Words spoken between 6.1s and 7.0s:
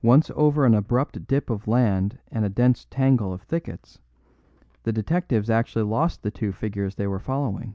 the two figures